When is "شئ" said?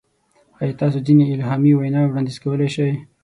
2.75-2.91